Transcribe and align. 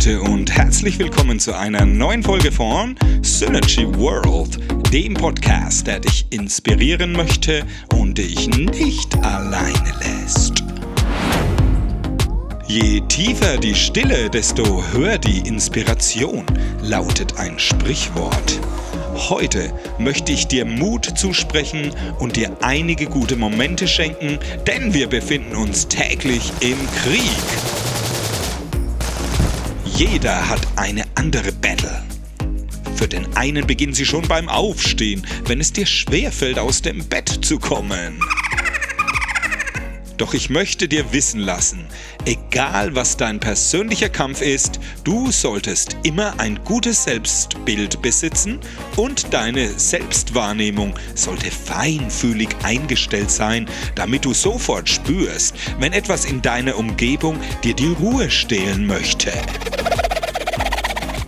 Leute 0.00 0.22
und 0.22 0.50
herzlich 0.50 0.98
willkommen 0.98 1.38
zu 1.38 1.54
einer 1.54 1.84
neuen 1.84 2.22
Folge 2.22 2.50
von 2.50 2.96
Synergy 3.20 3.86
World, 3.98 4.58
dem 4.90 5.12
Podcast, 5.12 5.86
der 5.86 6.00
dich 6.00 6.24
inspirieren 6.30 7.12
möchte 7.12 7.66
und 7.92 8.16
dich 8.16 8.48
nicht 8.48 9.14
alleine 9.22 9.92
lässt. 10.00 10.64
Je 12.66 13.02
tiefer 13.08 13.58
die 13.58 13.74
Stille, 13.74 14.30
desto 14.30 14.82
höher 14.94 15.18
die 15.18 15.46
Inspiration, 15.46 16.46
lautet 16.82 17.38
ein 17.38 17.58
Sprichwort. 17.58 18.58
Heute 19.28 19.70
möchte 19.98 20.32
ich 20.32 20.46
dir 20.46 20.64
Mut 20.64 21.04
zusprechen 21.18 21.90
und 22.18 22.36
dir 22.36 22.56
einige 22.62 23.04
gute 23.04 23.36
Momente 23.36 23.86
schenken, 23.86 24.38
denn 24.66 24.94
wir 24.94 25.08
befinden 25.08 25.56
uns 25.56 25.88
täglich 25.88 26.52
im 26.60 26.78
Krieg. 27.02 27.79
Jeder 30.00 30.48
hat 30.48 30.66
eine 30.76 31.04
andere 31.14 31.52
Battle. 31.52 32.02
Für 32.96 33.06
den 33.06 33.36
einen 33.36 33.66
beginnen 33.66 33.92
sie 33.92 34.06
schon 34.06 34.26
beim 34.26 34.48
Aufstehen, 34.48 35.26
wenn 35.44 35.60
es 35.60 35.74
dir 35.74 35.84
schwerfällt, 35.84 36.58
aus 36.58 36.80
dem 36.80 37.04
Bett 37.06 37.28
zu 37.44 37.58
kommen. 37.58 38.18
Doch 40.20 40.34
ich 40.34 40.50
möchte 40.50 40.86
dir 40.86 41.14
wissen 41.14 41.40
lassen, 41.40 41.86
egal 42.26 42.94
was 42.94 43.16
dein 43.16 43.40
persönlicher 43.40 44.10
Kampf 44.10 44.42
ist, 44.42 44.78
du 45.02 45.32
solltest 45.32 45.96
immer 46.02 46.38
ein 46.38 46.62
gutes 46.62 47.04
Selbstbild 47.04 48.02
besitzen 48.02 48.60
und 48.96 49.32
deine 49.32 49.66
Selbstwahrnehmung 49.70 50.92
sollte 51.14 51.50
feinfühlig 51.50 52.50
eingestellt 52.62 53.30
sein, 53.30 53.64
damit 53.94 54.26
du 54.26 54.34
sofort 54.34 54.90
spürst, 54.90 55.54
wenn 55.78 55.94
etwas 55.94 56.26
in 56.26 56.42
deiner 56.42 56.76
Umgebung 56.76 57.40
dir 57.64 57.72
die 57.72 57.94
Ruhe 57.98 58.30
stehlen 58.30 58.86
möchte. 58.86 59.32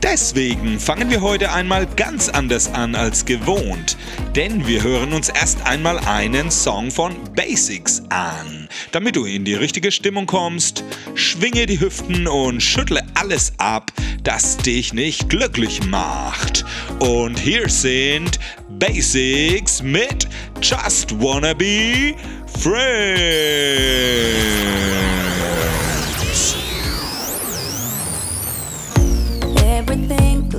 Deswegen 0.02 0.78
fangen 0.78 1.08
wir 1.08 1.22
heute 1.22 1.52
einmal 1.52 1.86
ganz 1.86 2.28
anders 2.28 2.74
an 2.74 2.94
als 2.94 3.24
gewohnt, 3.24 3.96
denn 4.34 4.66
wir 4.66 4.82
hören 4.82 5.12
uns 5.12 5.28
erst 5.28 5.66
einmal 5.66 5.98
einen 5.98 6.50
Song 6.50 6.90
von 6.90 7.14
Basics 7.34 8.02
an. 8.08 8.68
Damit 8.90 9.16
du 9.16 9.24
in 9.24 9.44
die 9.44 9.54
richtige 9.54 9.92
Stimmung 9.92 10.26
kommst, 10.26 10.84
schwinge 11.14 11.66
die 11.66 11.80
Hüften 11.80 12.26
und 12.26 12.62
schüttle 12.62 13.02
alles 13.14 13.52
ab, 13.58 13.92
das 14.22 14.56
dich 14.56 14.94
nicht 14.94 15.28
glücklich 15.28 15.84
macht. 15.86 16.64
Und 16.98 17.38
hier 17.38 17.68
sind 17.68 18.38
Basics 18.78 19.82
mit 19.82 20.28
Just 20.62 21.20
Wanna 21.20 21.52
Be 21.54 22.14
Friends. 22.58 23.92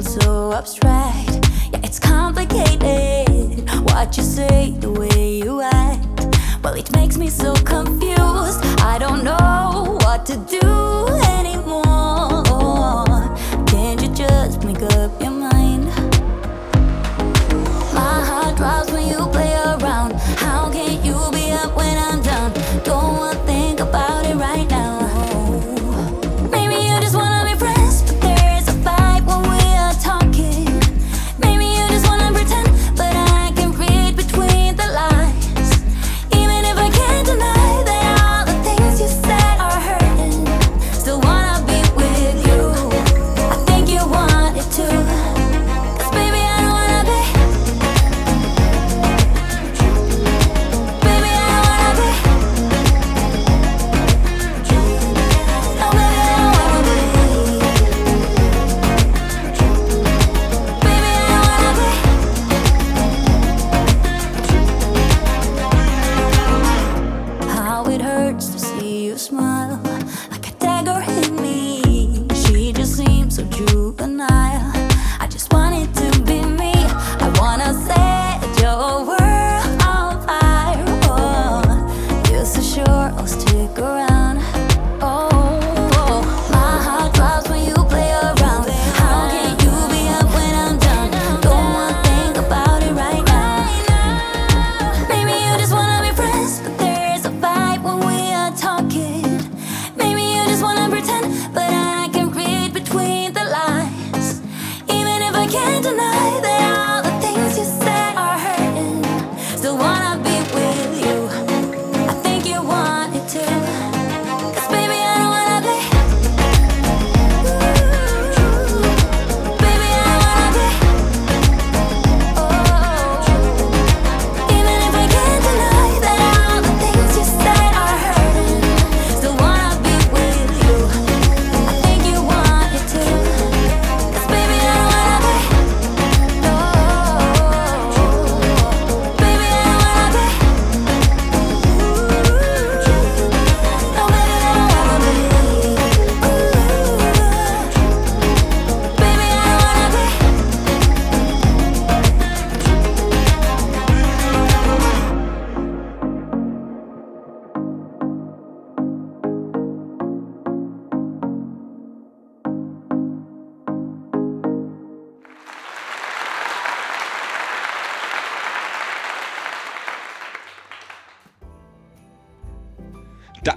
so 0.04 0.52
abstract. 0.52 1.48
Yeah, 1.72 1.80
it's 1.84 1.98
complicated. 1.98 3.13
What 3.84 4.18
you 4.18 4.24
say, 4.24 4.72
the 4.80 4.92
way 4.92 5.38
you 5.38 5.62
act. 5.62 6.28
Well, 6.64 6.76
it 6.76 6.92
makes 6.96 7.18
me 7.18 7.30
so 7.30 7.54
confused. 7.54 8.60
I 8.80 8.98
don't 9.00 9.24
know 9.24 9.98
what 10.02 10.26
to 10.28 10.38
do 10.38 11.08
anymore. 11.40 12.44
Can't 13.68 14.02
you 14.02 14.10
just 14.14 14.64
make 14.64 14.82
up 14.82 15.22
your 15.22 15.32
mind? 15.32 15.33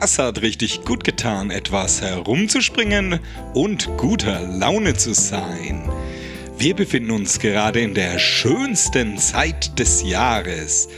Das 0.07 0.21
hat 0.21 0.41
richtig 0.41 0.85
gut 0.85 1.03
getan, 1.03 1.51
etwas 1.51 2.01
herumzuspringen 2.01 3.19
und 3.55 3.89
guter 3.97 4.41
Laune 4.41 4.95
zu 4.95 5.13
sein. 5.13 5.83
Wir 6.57 6.77
befinden 6.77 7.11
uns 7.11 7.41
gerade 7.41 7.81
in 7.81 7.93
der 7.93 8.21
schönsten 8.21 9.19
Zeit 9.19 9.77
des 9.81 10.05
Jahres. 10.05 10.89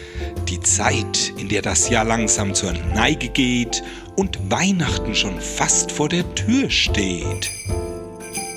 Die 0.50 0.60
Zeit, 0.60 1.32
in 1.38 1.48
der 1.48 1.62
das 1.62 1.88
Jahr 1.88 2.04
langsam 2.04 2.52
zur 2.52 2.74
Neige 2.74 3.30
geht 3.30 3.82
und 4.14 4.50
Weihnachten 4.50 5.14
schon 5.14 5.40
fast 5.40 5.90
vor 5.90 6.10
der 6.10 6.34
Tür 6.34 6.68
steht. 6.68 7.50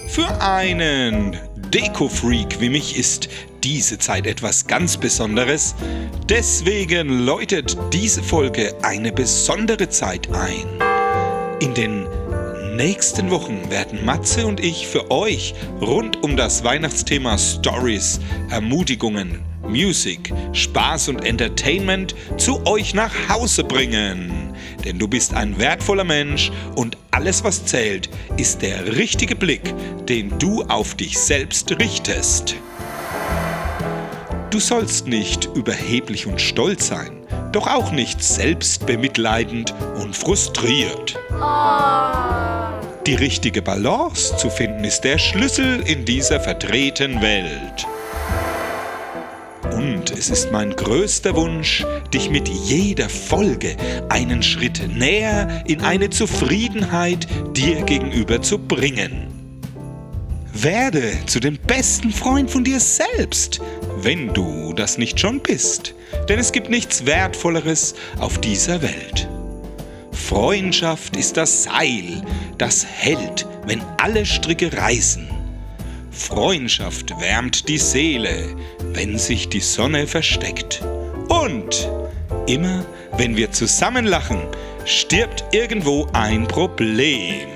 Für 0.10 0.42
einen 0.42 1.40
Deko-Freak 1.74 2.60
wie 2.60 2.70
mich 2.70 2.98
ist 2.98 3.30
diese 3.64 3.98
Zeit 3.98 4.28
etwas 4.28 4.68
ganz 4.68 4.98
Besonderes. 4.98 5.74
Deswegen 6.28 7.26
läutet 7.26 7.78
diese 7.94 8.22
Folge 8.22 8.76
eine 8.82 9.14
besondere 9.14 9.88
Zeit 9.88 10.28
ein. 10.34 10.66
In 11.62 11.74
den 11.74 12.08
nächsten 12.76 13.32
Wochen 13.32 13.70
werden 13.70 14.04
Matze 14.04 14.48
und 14.48 14.60
ich 14.60 14.86
für 14.88 15.12
euch 15.12 15.54
rund 15.80 16.22
um 16.24 16.36
das 16.36 16.66
Weihnachtsthema 16.66 17.38
Stories, 17.38 18.20
Ermutigungen, 18.50 19.40
Music, 19.68 20.34
Spaß 20.54 21.10
und 21.10 21.26
Entertainment 21.26 22.16
zu 22.38 22.66
euch 22.66 22.94
nach 22.94 23.14
Hause 23.30 23.64
bringen. 23.64 24.54
Denn 24.84 25.00
du 25.00 25.08
bist 25.08 25.34
ein 25.34 25.58
wertvoller 25.60 26.04
Mensch 26.04 26.52
und 26.76 26.98
alles, 27.12 27.44
was 27.44 27.66
zählt, 27.66 28.10
ist 28.38 28.62
der 28.62 28.96
richtige 28.98 29.36
Blick, 29.36 29.74
den 30.08 30.38
du 30.40 30.64
auf 30.64 30.96
dich 30.96 31.18
selbst 31.18 31.72
richtest. 31.80 32.56
Du 34.50 34.60
sollst 34.60 35.08
nicht 35.08 35.50
überheblich 35.56 36.28
und 36.28 36.42
stolz 36.42 36.88
sein, 36.88 37.26
doch 37.54 37.68
auch 37.68 37.92
nicht 37.92 38.22
selbstbemitleidend 38.22 39.74
und 40.02 40.16
frustriert. 40.16 41.18
Die 43.08 43.16
richtige 43.16 43.62
Balance 43.62 44.36
zu 44.38 44.50
finden 44.50 44.84
ist 44.84 45.02
der 45.02 45.18
Schlüssel 45.18 45.82
in 45.86 46.06
dieser 46.06 46.40
verdrehten 46.40 47.22
Welt. 47.22 47.88
Und 50.02 50.18
es 50.18 50.32
ist 50.32 50.52
mein 50.52 50.76
größter 50.76 51.36
Wunsch, 51.36 51.86
dich 52.12 52.32
mit 52.32 52.48
jeder 52.48 53.08
Folge 53.08 53.78
einen 54.10 54.42
Schritt 54.42 54.82
näher 54.88 55.64
in 55.68 55.82
eine 55.82 56.10
Zufriedenheit 56.10 57.28
dir 57.56 57.84
gegenüber 57.84 58.42
zu 58.42 58.58
bringen. 58.58 59.28
Werde 60.54 61.14
zu 61.28 61.40
dem 61.40 61.56
besten 61.56 62.10
Freund 62.10 62.50
von 62.50 62.64
dir 62.64 62.80
selbst, 62.80 63.62
wenn 64.02 64.34
du 64.34 64.74
das 64.74 64.98
nicht 64.98 65.20
schon 65.20 65.40
bist, 65.40 65.94
denn 66.28 66.40
es 66.40 66.52
gibt 66.52 66.72
nichts 66.72 67.06
Wertvolleres 67.06 67.94
auf 68.18 68.42
dieser 68.42 68.82
Welt. 68.82 69.30
Freundschaft 70.12 71.16
ist 71.16 71.38
das 71.38 71.66
Seil, 71.66 72.24
das 72.58 72.84
hält, 72.84 73.46
wenn 73.68 73.84
alle 73.98 74.26
Stricke 74.26 74.76
reißen. 74.76 75.41
Freundschaft 76.12 77.12
wärmt 77.20 77.70
die 77.70 77.78
Seele, 77.78 78.56
wenn 78.94 79.18
sich 79.18 79.48
die 79.48 79.62
Sonne 79.62 80.08
versteckt. 80.08 80.84
Und 81.30 81.90
immer, 82.48 82.86
wenn 83.18 83.38
wir 83.38 83.52
zusammen 83.52 84.06
lachen, 84.06 84.42
stirbt 84.86 85.46
irgendwo 85.52 86.08
ein 86.14 86.48
Problem. 86.48 87.48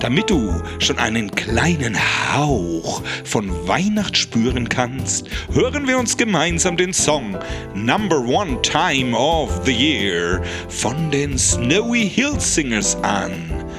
Damit 0.00 0.30
du 0.30 0.50
schon 0.78 0.98
einen 0.98 1.30
kleinen 1.30 1.96
Hauch 2.34 3.02
von 3.24 3.68
Weihnacht 3.68 4.16
spüren 4.16 4.68
kannst, 4.68 5.28
hören 5.52 5.86
wir 5.86 5.98
uns 5.98 6.16
gemeinsam 6.16 6.76
den 6.78 6.94
Song 6.94 7.36
Number 7.74 8.18
One 8.18 8.60
Time 8.62 9.16
of 9.16 9.60
the 9.66 9.72
Year 9.72 10.42
von 10.68 11.10
den 11.10 11.38
Snowy 11.38 12.08
Hill 12.08 12.40
Singers 12.40 12.96
an. 13.02 13.69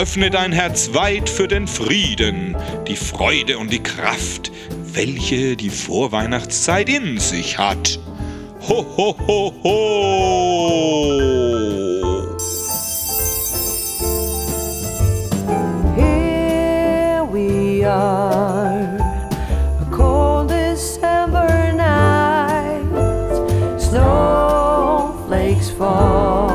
Öffne 0.00 0.30
dein 0.30 0.50
Herz 0.50 0.94
weit 0.94 1.28
für 1.28 1.46
den 1.46 1.68
Frieden, 1.68 2.56
die 2.88 2.96
Freude 2.96 3.58
und 3.58 3.70
die 3.70 3.82
Kraft, 3.82 4.50
welche 4.94 5.56
die 5.56 5.68
Vorweihnachtszeit 5.68 6.88
in 6.88 7.18
sich 7.18 7.58
hat. 7.58 8.00
Ho, 8.66 8.86
ho, 8.96 9.14
ho, 9.26 9.52
ho! 9.62 11.10
Here 15.94 17.22
we 17.30 17.84
are, 17.84 18.96
a 19.82 19.84
cold 19.94 20.48
December 20.48 21.74
night. 21.74 22.80
Snowflakes 23.78 25.68
fall, 25.68 26.49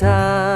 time 0.00 0.49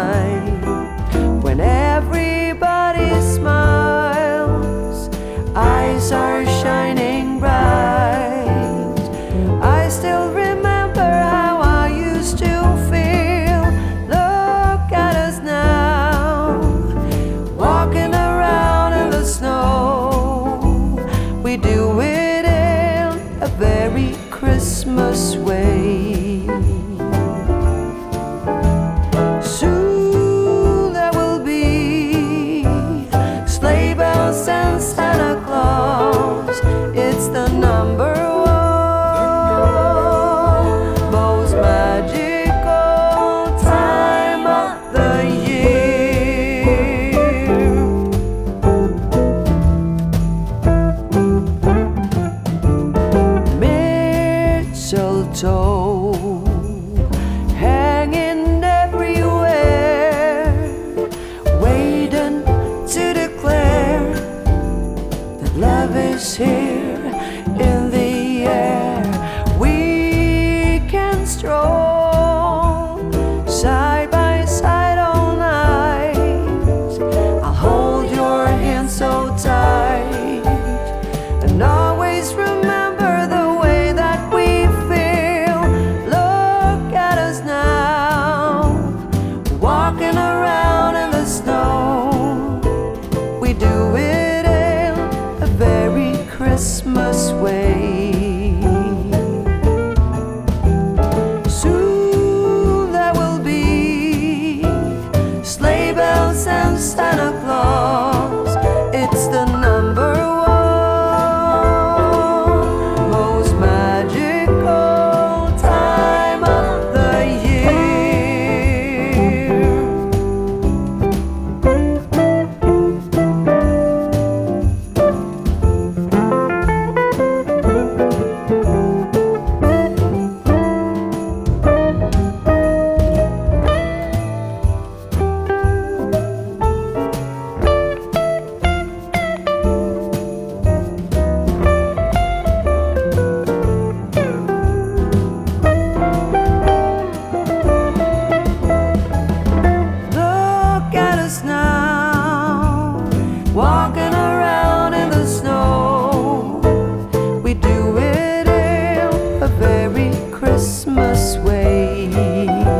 你。 162.06 162.73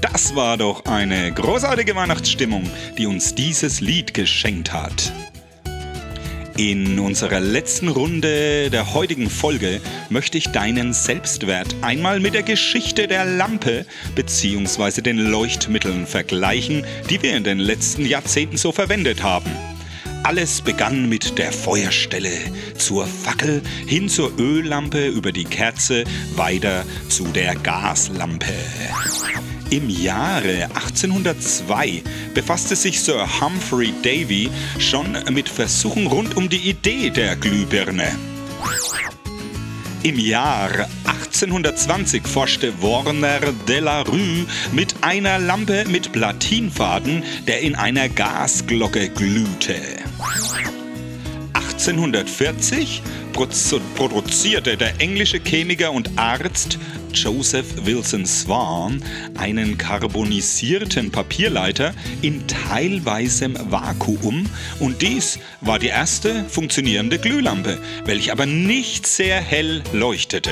Das 0.00 0.34
war 0.34 0.56
doch 0.56 0.86
eine 0.86 1.30
großartige 1.32 1.94
Weihnachtsstimmung, 1.94 2.68
die 2.96 3.06
uns 3.06 3.34
dieses 3.34 3.80
Lied 3.80 4.14
geschenkt 4.14 4.72
hat. 4.72 5.12
In 6.56 6.98
unserer 6.98 7.40
letzten 7.40 7.88
Runde 7.88 8.70
der 8.70 8.94
heutigen 8.94 9.30
Folge 9.30 9.80
möchte 10.08 10.38
ich 10.38 10.48
deinen 10.48 10.92
Selbstwert 10.92 11.74
einmal 11.80 12.20
mit 12.20 12.34
der 12.34 12.42
Geschichte 12.42 13.08
der 13.08 13.24
Lampe 13.24 13.86
bzw. 14.14 15.00
den 15.00 15.18
Leuchtmitteln 15.18 16.06
vergleichen, 16.06 16.84
die 17.08 17.22
wir 17.22 17.36
in 17.36 17.44
den 17.44 17.58
letzten 17.58 18.04
Jahrzehnten 18.04 18.56
so 18.56 18.72
verwendet 18.72 19.22
haben. 19.22 19.50
Alles 20.22 20.60
begann 20.60 21.08
mit 21.08 21.38
der 21.38 21.50
Feuerstelle, 21.50 22.32
zur 22.76 23.06
Fackel, 23.06 23.62
hin 23.86 24.08
zur 24.08 24.38
Öllampe, 24.38 25.08
über 25.08 25.32
die 25.32 25.44
Kerze, 25.44 26.04
weiter 26.36 26.84
zu 27.08 27.24
der 27.24 27.54
Gaslampe. 27.54 28.52
Im 29.70 29.88
Jahre 29.88 30.64
1802 30.74 32.02
befasste 32.34 32.74
sich 32.74 33.00
Sir 33.00 33.24
Humphrey 33.40 33.94
Davy 34.02 34.50
schon 34.80 35.16
mit 35.30 35.48
Versuchen 35.48 36.08
rund 36.08 36.36
um 36.36 36.48
die 36.48 36.70
Idee 36.70 37.10
der 37.10 37.36
Glühbirne. 37.36 38.08
Im 40.02 40.18
Jahr 40.18 40.70
1820 41.04 42.26
forschte 42.26 42.82
Warner 42.82 43.52
de 43.68 43.78
la 43.78 44.02
Rue 44.02 44.44
mit 44.72 44.96
einer 45.02 45.38
Lampe 45.38 45.84
mit 45.86 46.10
Platinfaden, 46.10 47.22
der 47.46 47.60
in 47.60 47.76
einer 47.76 48.08
Gasglocke 48.08 49.08
glühte. 49.10 49.76
1840 51.52 53.02
produzierte 53.94 54.76
der 54.76 55.00
englische 55.00 55.38
Chemiker 55.38 55.92
und 55.92 56.10
Arzt 56.16 56.78
Joseph 57.14 57.84
Wilson 57.84 58.26
Swan 58.26 59.02
einen 59.36 59.78
karbonisierten 59.78 61.10
Papierleiter 61.10 61.94
in 62.22 62.46
teilweisem 62.46 63.56
Vakuum 63.70 64.46
und 64.78 65.02
dies 65.02 65.38
war 65.60 65.78
die 65.78 65.88
erste 65.88 66.44
funktionierende 66.44 67.18
Glühlampe, 67.18 67.78
welche 68.04 68.32
aber 68.32 68.46
nicht 68.46 69.06
sehr 69.06 69.40
hell 69.40 69.82
leuchtete. 69.92 70.50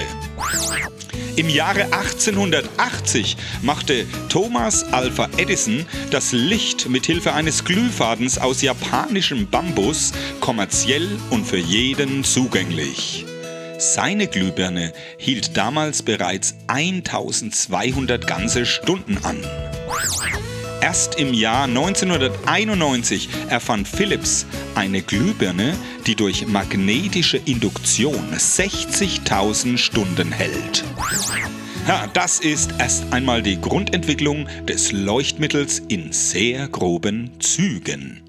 Im 1.37 1.49
Jahre 1.49 1.85
1880 1.93 3.37
machte 3.62 4.07
Thomas 4.29 4.83
Alpha 4.93 5.29
Edison 5.37 5.87
das 6.11 6.33
Licht 6.33 6.88
mit 6.88 7.07
Hilfe 7.07 7.33
eines 7.33 7.65
Glühfadens 7.65 8.38
aus 8.38 8.61
japanischem 8.61 9.47
Bambus 9.49 10.12
kommerziell 10.41 11.09
und 11.31 11.47
für 11.47 11.59
jeden 11.59 12.25
zugänglich. 12.25 13.27
Seine 13.78 14.26
Glühbirne 14.26 14.92
hielt 15.18 15.56
damals 15.56 16.02
bereits 16.02 16.56
1200 16.66 18.26
ganze 18.26 18.66
Stunden 18.66 19.18
an. 19.18 19.38
Erst 20.80 21.14
im 21.14 21.32
Jahr 21.32 21.64
1991 21.64 23.28
erfand 23.49 23.87
Philips 23.87 24.47
eine 24.75 25.00
Glühbirne, 25.02 25.76
die 26.06 26.16
durch 26.16 26.49
magnetische 26.49 27.37
Induktion 27.37 28.35
60.000 28.35 29.78
Stunden 29.78 30.32
hält. 30.32 30.85
Ja, 31.87 32.08
das 32.12 32.40
ist 32.40 32.75
erst 32.78 33.12
einmal 33.12 33.42
die 33.42 33.61
Grundentwicklung 33.61 34.49
des 34.66 34.90
Leuchtmittels 34.90 35.78
in 35.87 36.11
sehr 36.12 36.66
groben 36.66 37.38
Zügen. 37.38 38.27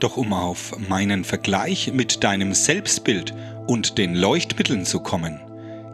Doch 0.00 0.16
um 0.16 0.32
auf 0.32 0.76
meinen 0.88 1.24
Vergleich 1.24 1.92
mit 1.92 2.22
deinem 2.22 2.52
Selbstbild 2.52 3.32
und 3.66 3.98
den 3.98 4.14
Leuchtmitteln 4.14 4.84
zu 4.84 5.00
kommen, 5.00 5.40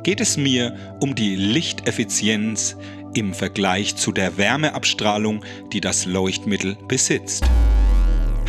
geht 0.03 0.21
es 0.21 0.37
mir 0.37 0.77
um 1.01 1.15
die 1.15 1.37
Lichteffizienz 1.37 2.77
im 3.15 3.35
Vergleich 3.35 3.95
zu 3.97 4.11
der 4.11 4.37
Wärmeabstrahlung, 4.37 5.45
die 5.73 5.81
das 5.81 6.07
Leuchtmittel 6.07 6.77
besitzt. 6.89 7.45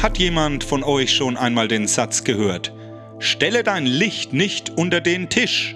Hat 0.02 0.18
jemand 0.18 0.64
von 0.64 0.84
euch 0.84 1.14
schon 1.14 1.38
einmal 1.38 1.68
den 1.68 1.88
Satz 1.88 2.24
gehört, 2.24 2.74
stelle 3.20 3.64
dein 3.64 3.86
Licht 3.86 4.34
nicht 4.34 4.72
unter 4.72 5.02
den 5.02 5.30
Tisch? 5.30 5.76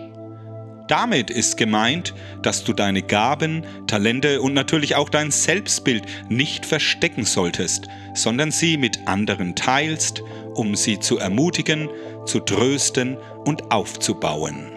Damit 0.88 1.30
ist 1.30 1.58
gemeint, 1.58 2.14
dass 2.42 2.64
du 2.64 2.72
deine 2.72 3.02
Gaben, 3.02 3.66
Talente 3.88 4.42
und 4.42 4.54
natürlich 4.54 4.96
auch 4.96 5.10
dein 5.10 5.32
Selbstbild 5.32 6.04
nicht 6.30 6.66
verstecken 6.66 7.26
solltest, 7.26 7.88
sondern 8.14 8.52
sie 8.52 8.78
mit 8.78 9.06
anderen 9.06 9.54
teilst, 9.56 10.24
um 10.54 10.76
sie 10.76 11.00
zu 11.00 11.18
ermutigen, 11.18 11.90
zu 12.26 12.40
trösten 12.40 13.18
und 13.44 13.72
aufzubauen. 13.72 14.72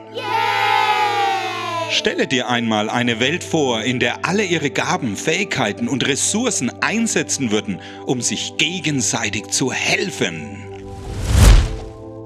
Stelle 1.90 2.26
dir 2.26 2.48
einmal 2.48 2.88
eine 2.88 3.18
Welt 3.18 3.42
vor, 3.42 3.82
in 3.82 3.98
der 3.98 4.24
alle 4.24 4.44
ihre 4.44 4.70
Gaben, 4.70 5.16
Fähigkeiten 5.16 5.88
und 5.88 6.06
Ressourcen 6.06 6.70
einsetzen 6.82 7.50
würden, 7.50 7.80
um 8.06 8.20
sich 8.20 8.56
gegenseitig 8.56 9.48
zu 9.48 9.72
helfen. 9.72 10.64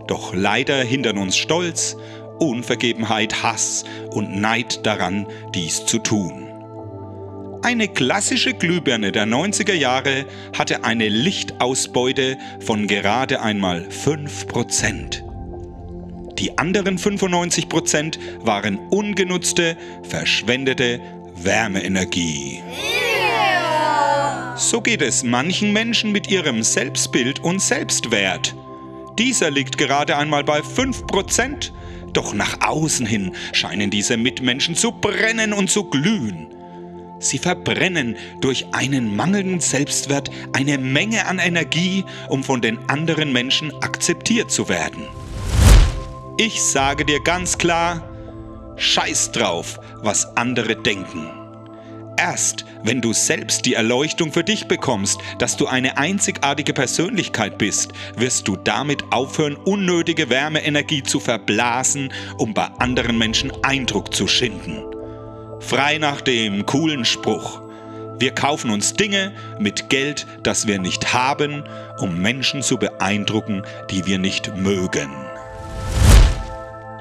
Doch 0.06 0.34
leider 0.34 0.82
hindern 0.84 1.16
uns 1.16 1.36
Stolz, 1.36 1.96
Unvergebenheit, 2.38 3.42
Hass 3.42 3.84
und 4.10 4.40
Neid 4.40 4.84
daran, 4.86 5.26
dies 5.54 5.86
zu 5.86 5.98
tun. 5.98 6.48
Eine 7.62 7.88
klassische 7.88 8.52
Glühbirne 8.52 9.10
der 9.10 9.24
90er 9.24 9.72
Jahre 9.72 10.26
hatte 10.56 10.84
eine 10.84 11.08
Lichtausbeute 11.08 12.36
von 12.60 12.86
gerade 12.86 13.40
einmal 13.40 13.88
5%. 13.88 15.22
Die 16.38 16.58
anderen 16.58 16.98
95% 16.98 18.18
waren 18.40 18.78
ungenutzte, 18.90 19.78
verschwendete 20.02 21.00
Wärmeenergie. 21.36 22.62
So 24.56 24.80
geht 24.80 25.00
es 25.00 25.22
manchen 25.22 25.72
Menschen 25.72 26.12
mit 26.12 26.30
ihrem 26.30 26.62
Selbstbild 26.62 27.40
und 27.40 27.60
Selbstwert. 27.60 28.54
Dieser 29.18 29.50
liegt 29.50 29.78
gerade 29.78 30.16
einmal 30.16 30.44
bei 30.44 30.60
5%, 30.60 31.72
doch 32.16 32.34
nach 32.34 32.60
außen 32.60 33.06
hin 33.06 33.32
scheinen 33.52 33.90
diese 33.90 34.16
Mitmenschen 34.16 34.74
zu 34.74 34.92
brennen 34.92 35.52
und 35.52 35.70
zu 35.70 35.84
glühen. 35.84 36.46
Sie 37.20 37.38
verbrennen 37.38 38.16
durch 38.40 38.66
einen 38.72 39.14
mangelnden 39.14 39.60
Selbstwert 39.60 40.30
eine 40.52 40.78
Menge 40.78 41.26
an 41.26 41.38
Energie, 41.38 42.04
um 42.28 42.44
von 42.44 42.60
den 42.60 42.78
anderen 42.88 43.32
Menschen 43.32 43.72
akzeptiert 43.82 44.50
zu 44.50 44.68
werden. 44.68 45.06
Ich 46.36 46.62
sage 46.62 47.04
dir 47.04 47.22
ganz 47.22 47.56
klar, 47.58 48.08
scheiß 48.76 49.32
drauf, 49.32 49.78
was 50.02 50.36
andere 50.36 50.76
denken. 50.76 51.43
Erst 52.16 52.64
wenn 52.84 53.00
du 53.00 53.12
selbst 53.12 53.64
die 53.66 53.74
Erleuchtung 53.74 54.32
für 54.32 54.44
dich 54.44 54.68
bekommst, 54.68 55.18
dass 55.38 55.56
du 55.56 55.66
eine 55.66 55.96
einzigartige 55.96 56.72
Persönlichkeit 56.72 57.58
bist, 57.58 57.92
wirst 58.16 58.46
du 58.46 58.56
damit 58.56 59.02
aufhören, 59.10 59.56
unnötige 59.56 60.28
Wärmeenergie 60.28 61.02
zu 61.02 61.18
verblasen, 61.18 62.12
um 62.36 62.52
bei 62.52 62.66
anderen 62.78 63.18
Menschen 63.18 63.52
Eindruck 63.64 64.14
zu 64.14 64.28
schinden. 64.28 64.82
Frei 65.60 65.98
nach 65.98 66.20
dem 66.20 66.66
coolen 66.66 67.04
Spruch. 67.04 67.62
Wir 68.18 68.32
kaufen 68.32 68.70
uns 68.70 68.92
Dinge 68.92 69.32
mit 69.58 69.88
Geld, 69.88 70.26
das 70.42 70.66
wir 70.66 70.78
nicht 70.78 71.14
haben, 71.14 71.64
um 71.98 72.20
Menschen 72.20 72.62
zu 72.62 72.76
beeindrucken, 72.76 73.62
die 73.90 74.06
wir 74.06 74.18
nicht 74.18 74.54
mögen. 74.56 75.23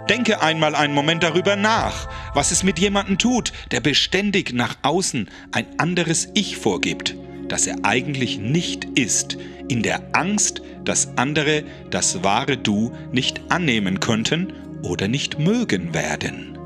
Denke 0.09 0.41
einmal 0.41 0.75
einen 0.75 0.93
Moment 0.93 1.23
darüber 1.23 1.55
nach, 1.55 2.09
was 2.33 2.51
es 2.51 2.63
mit 2.63 2.77
jemandem 2.77 3.17
tut, 3.17 3.53
der 3.71 3.79
beständig 3.79 4.53
nach 4.53 4.75
außen 4.81 5.29
ein 5.51 5.65
anderes 5.77 6.27
Ich 6.33 6.57
vorgibt, 6.57 7.15
das 7.47 7.67
er 7.67 7.77
eigentlich 7.83 8.37
nicht 8.37 8.85
ist, 8.99 9.37
in 9.69 9.81
der 9.81 10.01
Angst, 10.13 10.61
dass 10.83 11.17
andere 11.17 11.63
das 11.89 12.21
wahre 12.23 12.57
Du 12.57 12.91
nicht 13.13 13.41
annehmen 13.49 14.01
könnten 14.01 14.51
oder 14.83 15.07
nicht 15.07 15.39
mögen 15.39 15.93
werden. 15.93 16.57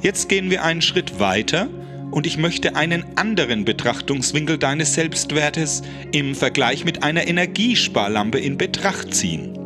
Jetzt 0.00 0.28
gehen 0.28 0.50
wir 0.50 0.64
einen 0.64 0.82
Schritt 0.82 1.20
weiter 1.20 1.68
und 2.10 2.26
ich 2.26 2.36
möchte 2.36 2.74
einen 2.74 3.04
anderen 3.16 3.64
Betrachtungswinkel 3.64 4.58
deines 4.58 4.94
Selbstwertes 4.94 5.82
im 6.10 6.34
Vergleich 6.34 6.84
mit 6.84 7.04
einer 7.04 7.28
Energiesparlampe 7.28 8.40
in 8.40 8.58
Betracht 8.58 9.14
ziehen. 9.14 9.61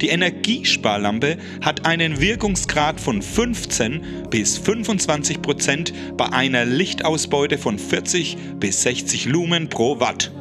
Die 0.00 0.08
Energiesparlampe 0.08 1.36
hat 1.60 1.84
einen 1.84 2.20
Wirkungsgrad 2.20 3.00
von 3.00 3.20
15 3.20 4.28
bis 4.30 4.56
25 4.56 5.42
Prozent 5.42 5.92
bei 6.16 6.32
einer 6.32 6.64
Lichtausbeute 6.64 7.58
von 7.58 7.78
40 7.78 8.36
bis 8.58 8.82
60 8.82 9.26
Lumen 9.26 9.68
pro 9.68 10.00
Watt. 10.00 10.32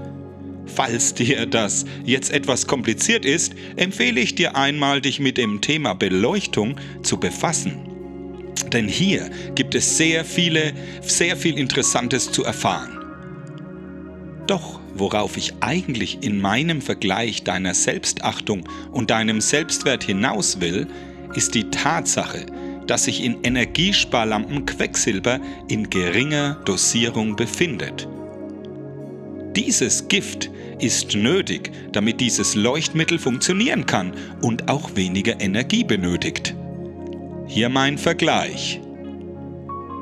Falls 0.66 1.14
dir 1.14 1.46
das 1.46 1.84
jetzt 2.06 2.32
etwas 2.32 2.68
kompliziert 2.68 3.26
ist, 3.26 3.54
empfehle 3.76 4.22
ich 4.22 4.36
dir 4.36 4.56
einmal, 4.56 5.02
dich 5.02 5.20
mit 5.20 5.38
dem 5.38 5.60
Thema 5.62 5.94
Beleuchtung 5.94 6.76
zu 7.04 7.18
befassen. 7.18 7.76
Denn 8.72 8.88
hier 8.88 9.30
gibt 9.56 9.76
es 9.76 9.98
sehr 9.98 10.24
viele, 10.24 10.74
sehr 11.02 11.36
viel 11.36 11.58
Interessantes 11.58 12.32
zu 12.32 12.44
erfahren. 12.44 13.00
Doch 14.48 14.79
worauf 14.96 15.38
ich 15.38 15.54
eigentlich 15.60 16.20
in 16.22 16.40
meinem 16.40 16.82
Vergleich 16.82 17.44
deiner 17.44 17.74
Selbstachtung 17.74 18.68
und 18.92 19.10
deinem 19.10 19.42
Selbstwert 19.42 20.04
hinaus 20.04 20.60
will, 20.60 20.88
ist 21.36 21.56
die 21.56 21.70
Tatsache, 21.70 22.46
dass 22.88 23.06
sich 23.06 23.24
in 23.24 23.44
Energiesparlampen 23.44 24.66
Quecksilber 24.66 25.40
in 25.68 25.90
geringer 25.90 26.58
Dosierung 26.66 27.36
befindet. 27.36 28.08
Dieses 29.56 30.08
Gift 30.08 30.50
ist 30.80 31.16
nötig, 31.16 31.72
damit 31.92 32.22
dieses 32.22 32.56
Leuchtmittel 32.56 33.20
funktionieren 33.20 33.86
kann 33.86 34.14
und 34.42 34.70
auch 34.70 34.96
weniger 34.96 35.40
Energie 35.42 35.84
benötigt. 35.84 36.56
Hier 37.48 37.70
mein 37.70 37.98
Vergleich. 37.98 38.80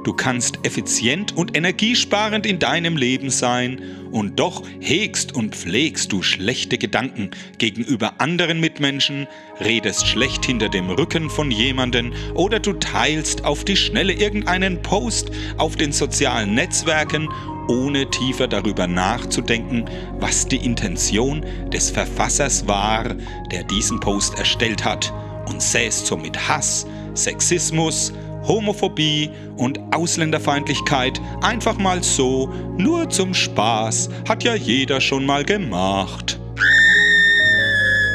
Du 0.08 0.14
kannst 0.14 0.66
effizient 0.66 1.36
und 1.36 1.58
energiesparend 1.58 2.46
in 2.46 2.60
deinem 2.60 2.96
Leben 2.96 3.30
sein 3.30 3.82
und 4.10 4.40
doch 4.40 4.64
hegst 4.80 5.36
und 5.36 5.54
pflegst 5.54 6.14
du 6.14 6.24
schlechte 6.24 6.78
Gedanken 6.78 7.32
gegenüber 7.58 8.22
anderen 8.22 8.62
Mitmenschen, 8.62 9.28
redest 9.60 10.08
schlecht 10.08 10.46
hinter 10.46 10.70
dem 10.70 10.90
Rücken 10.90 11.30
von 11.30 11.52
jemanden 11.52 12.14
oder 12.36 12.62
du 12.62 12.72
teilst 12.72 13.44
auf 13.44 13.66
die 13.66 13.76
Schnelle 13.76 14.14
irgendeinen 14.14 14.82
Post 14.82 15.30
auf 15.58 15.76
den 15.76 15.92
sozialen 15.92 16.54
Netzwerken, 16.54 17.28
ohne 17.68 18.10
tiefer 18.10 18.48
darüber 18.48 18.88
nachzudenken, 18.88 19.90
was 20.22 20.48
die 20.48 20.64
Intention 20.64 21.46
des 21.74 21.90
Verfassers 21.90 22.66
war, 22.66 23.14
der 23.52 23.66
diesen 23.66 24.00
Post 24.00 24.40
erstellt 24.40 24.86
hat, 24.86 25.12
und 25.50 25.62
säst 25.62 26.08
somit 26.08 26.48
Hass, 26.48 26.88
Sexismus, 27.14 28.14
Homophobie 28.48 29.30
und 29.58 29.80
Ausländerfeindlichkeit 29.92 31.20
einfach 31.42 31.78
mal 31.78 32.04
so, 32.04 32.54
nur 32.78 33.10
zum 33.10 33.34
Spaß, 33.34 34.10
hat 34.28 34.44
ja 34.44 34.56
jeder 34.56 35.02
schon 35.02 35.26
mal 35.26 35.44
gemacht. 35.44 36.40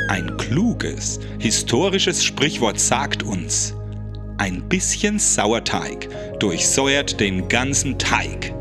Ein 0.08 0.36
kluges, 0.36 1.20
historisches 1.38 2.24
Sprichwort 2.24 2.78
sagt 2.78 3.22
uns, 3.22 3.74
ein 4.38 4.68
bisschen 4.68 5.18
Sauerteig 5.18 6.08
durchsäuert 6.38 7.20
den 7.20 7.48
ganzen 7.48 7.98
Teig. 7.98 8.52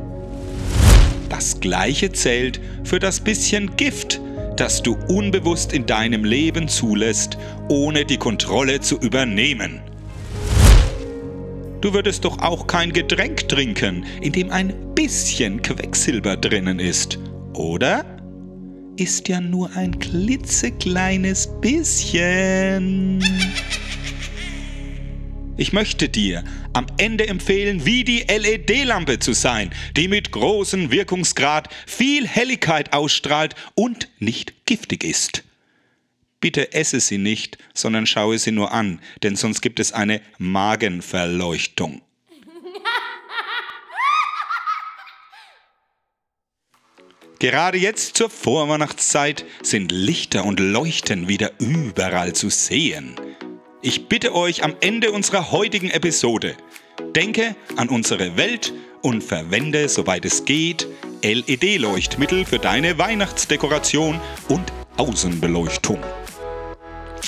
Das 1.30 1.60
gleiche 1.60 2.12
zählt 2.12 2.62
für 2.84 3.00
das 3.00 3.20
bisschen 3.20 3.76
Gift, 3.78 4.22
das 4.58 4.84
du 4.84 4.96
unbewusst 5.08 5.74
in 5.74 5.86
deinem 5.86 6.24
Leben 6.24 6.68
zulässt, 6.68 7.38
ohne 7.68 8.06
die 8.06 8.18
Kontrolle 8.18 8.80
zu 8.80 8.98
übernehmen. 9.00 9.82
Du 11.82 11.96
würdest 11.96 12.26
doch 12.26 12.38
auch 12.38 12.68
kein 12.68 12.94
Getränk 12.94 13.50
trinken, 13.50 14.06
in 14.22 14.32
dem 14.32 14.52
ein 14.52 14.94
bisschen 14.94 15.64
Quecksilber 15.64 16.38
drinnen 16.38 16.78
ist, 16.78 17.18
oder? 17.56 18.06
Ist 18.98 19.28
ja 19.28 19.42
nur 19.42 19.76
ein 19.76 19.98
klitzekleines 19.98 21.50
bisschen. 21.60 23.24
Ich 25.58 25.74
möchte 25.74 26.08
dir 26.08 26.44
am 26.74 26.86
Ende 26.98 27.28
empfehlen, 27.28 27.84
wie 27.84 28.04
die 28.04 28.26
LED-Lampe 28.28 29.18
zu 29.18 29.34
sein, 29.34 29.72
die 29.98 30.08
mit 30.08 30.32
großem 30.32 30.92
Wirkungsgrad 30.92 31.68
viel 31.88 32.28
Helligkeit 32.28 32.94
ausstrahlt 32.94 33.56
und 33.74 34.08
nicht 34.20 34.68
giftig 34.68 35.04
ist. 35.04 35.44
Bitte 36.42 36.74
esse 36.74 37.00
sie 37.00 37.20
nicht, 37.20 37.60
sondern 37.74 38.08
schaue 38.08 38.40
sie 38.40 38.52
nur 38.52 38.72
an, 38.72 39.00
denn 39.22 39.36
sonst 39.36 39.62
gibt 39.62 39.80
es 39.80 39.94
eine 39.94 40.22
Magenverleuchtung. 40.40 42.02
Gerade 47.38 47.78
jetzt 47.80 48.18
zur 48.18 48.30
Vorweihnachtszeit 48.30 49.46
sind 49.64 49.92
Lichter 49.92 50.46
und 50.46 50.60
Leuchten 50.60 51.28
wieder 51.28 51.52
überall 51.60 52.34
zu 52.34 52.50
sehen. 52.50 53.16
Ich 53.82 54.08
bitte 54.08 54.36
euch 54.36 54.64
am 54.64 54.76
Ende 54.80 55.12
unserer 55.12 55.52
heutigen 55.52 55.90
Episode, 55.90 56.56
denke 57.16 57.56
an 57.78 57.90
unsere 57.90 58.38
Welt 58.38 58.74
und 59.02 59.24
verwende, 59.24 59.90
soweit 59.90 60.26
es 60.26 60.46
geht, 60.46 60.88
LED-Leuchtmittel 61.24 62.46
für 62.46 62.60
deine 62.60 63.00
Weihnachtsdekoration 63.00 64.22
und 64.48 64.72
Außenbeleuchtung. 64.98 66.00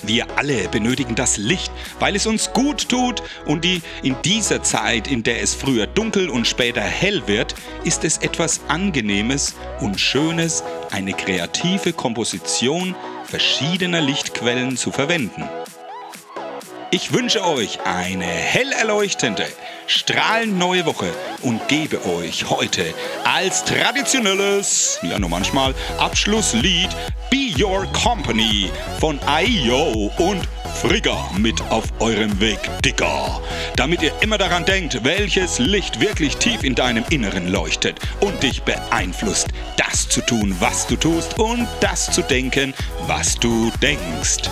Wir 0.06 0.38
alle 0.38 0.68
benötigen 0.68 1.16
das 1.16 1.38
Licht, 1.38 1.72
weil 2.00 2.16
es 2.16 2.26
uns 2.26 2.52
gut 2.52 2.90
tut 2.90 3.24
und 3.46 3.64
die, 3.64 3.82
in 4.02 4.16
dieser 4.24 4.62
Zeit, 4.62 5.08
in 5.08 5.24
der 5.24 5.42
es 5.42 5.54
früher 5.54 5.88
dunkel 5.88 6.30
und 6.30 6.48
später 6.48 6.82
hell 6.82 7.28
wird, 7.28 7.56
ist 7.84 8.04
es 8.04 8.18
etwas 8.18 8.62
Angenehmes 8.68 9.56
und 9.80 10.00
Schönes, 10.00 10.64
eine 10.92 11.14
kreative 11.14 11.94
Komposition 11.94 12.96
verschiedener 13.26 14.02
Lichtquellen 14.02 14.78
zu 14.78 14.92
verwenden. 14.92 15.50
Ich 16.92 17.12
wünsche 17.12 17.44
euch 17.44 17.80
eine 17.86 18.26
hell 18.26 18.72
erleuchtende, 18.72 19.48
strahlend 19.88 20.58
neue 20.58 20.86
Woche 20.86 21.12
und 21.42 21.68
gebe 21.68 22.06
euch 22.06 22.50
heute 22.50 22.94
als 23.24 23.64
traditionelles, 23.64 25.00
ja 25.02 25.20
nur 25.20 25.30
manchmal, 25.30 25.74
Abschlusslied 26.00 26.90
Be 27.30 27.54
Your 27.58 27.86
Company 27.94 28.70
von 29.00 29.20
IO 29.28 30.12
und 30.18 30.48
Frigga 30.82 31.30
mit 31.38 31.62
auf 31.70 31.86
eurem 32.00 32.40
Weg, 32.40 32.60
Dicker. 32.84 33.42
Damit 33.76 34.02
ihr 34.02 34.12
immer 34.22 34.38
daran 34.38 34.66
denkt, 34.66 35.04
welches 35.04 35.60
Licht 35.60 36.00
wirklich 36.00 36.38
tief 36.38 36.64
in 36.64 36.76
deinem 36.76 37.06
Inneren 37.10 37.52
leuchtet 37.52 38.00
und 38.20 38.42
dich 38.44 38.64
beeinflusst, 38.64 39.48
das 39.78 40.10
zu 40.10 40.22
tun, 40.22 40.56
was 40.60 40.88
du 40.88 40.96
tust 40.96 41.40
und 41.40 41.68
das 41.80 42.12
zu 42.12 42.22
denken, 42.22 42.74
was 43.08 43.36
du 43.36 43.72
denkst. 43.82 44.50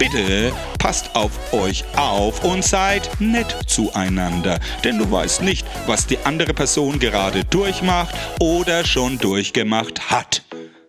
Bitte 0.00 0.50
passt 0.78 1.14
auf 1.14 1.52
euch 1.52 1.84
auf 1.94 2.42
und 2.42 2.64
seid 2.64 3.10
nett 3.20 3.54
zueinander, 3.66 4.58
denn 4.82 4.96
du 4.96 5.10
weißt 5.10 5.42
nicht, 5.42 5.66
was 5.86 6.06
die 6.06 6.16
andere 6.24 6.54
Person 6.54 6.98
gerade 6.98 7.44
durchmacht 7.44 8.14
oder 8.40 8.82
schon 8.86 9.18
durchgemacht 9.18 10.10
hat. 10.10 10.42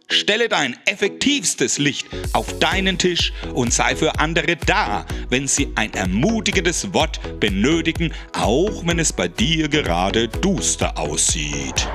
Stelle 0.07 0.47
dein 0.47 0.77
effektivstes 0.85 1.77
Licht 1.77 2.07
auf 2.31 2.57
deinen 2.59 2.97
Tisch 2.97 3.33
und 3.53 3.73
sei 3.73 3.97
für 3.97 4.17
andere 4.17 4.55
da, 4.55 5.05
wenn 5.29 5.45
sie 5.45 5.67
ein 5.75 5.93
ermutigendes 5.93 6.93
Wort 6.93 7.19
benötigen, 7.41 8.13
auch 8.31 8.81
wenn 8.85 8.97
es 8.97 9.11
bei 9.11 9.27
dir 9.27 9.67
gerade 9.67 10.29
duster 10.29 10.97
aussieht. 10.97 11.85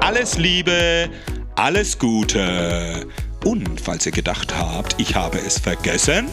Alles 0.00 0.38
Liebe, 0.38 1.10
alles 1.54 1.98
Gute. 1.98 3.06
Und 3.44 3.80
falls 3.80 4.06
ihr 4.06 4.12
gedacht 4.12 4.56
habt, 4.56 4.98
ich 4.98 5.14
habe 5.14 5.38
es 5.38 5.58
vergessen, 5.58 6.28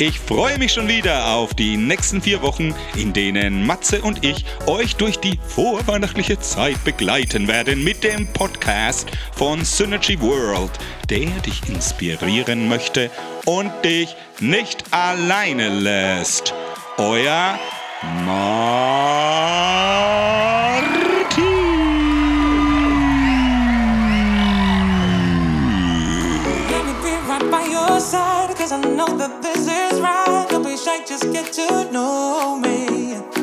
ich 0.00 0.20
freue 0.20 0.58
mich 0.58 0.72
schon 0.72 0.86
wieder 0.86 1.26
auf 1.34 1.54
die 1.54 1.76
nächsten 1.76 2.22
vier 2.22 2.40
Wochen, 2.40 2.72
in 2.94 3.12
denen 3.12 3.66
Matze 3.66 4.00
und 4.00 4.24
ich 4.24 4.44
euch 4.66 4.94
durch 4.94 5.18
die 5.18 5.40
vorweihnachtliche 5.44 6.38
Zeit 6.38 6.84
begleiten 6.84 7.48
werden 7.48 7.82
mit 7.82 8.04
dem 8.04 8.32
Podcast 8.32 9.08
von 9.32 9.64
Synergy 9.64 10.20
World, 10.20 10.70
der 11.10 11.26
dich 11.44 11.68
inspirieren 11.68 12.68
möchte 12.68 13.10
und 13.44 13.72
dich 13.84 14.14
nicht 14.38 14.84
alleine 14.92 15.68
lässt. 15.68 16.54
Euer 16.96 17.58
Martin. 18.24 19.18
Know 28.98 29.16
that 29.16 29.40
this 29.42 29.60
is 29.60 30.00
right. 30.00 30.46
Don't 30.50 30.64
be 30.64 30.76
shy, 30.76 31.04
just 31.04 31.32
get 31.32 31.52
to 31.52 31.92
know 31.92 32.58
me. 32.58 33.37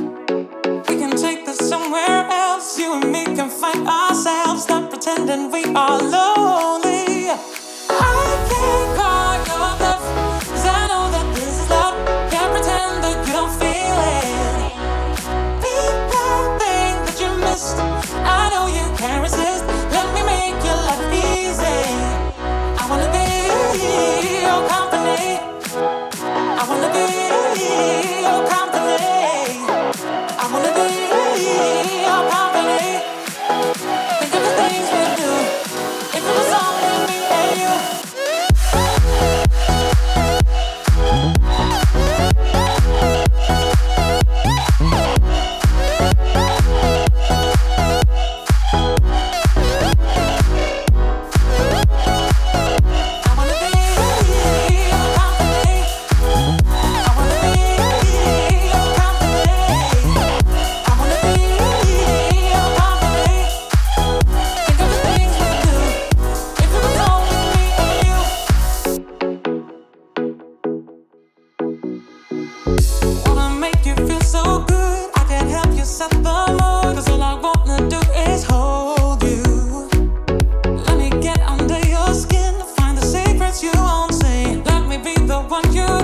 Want 85.50 85.76
you. 85.76 85.95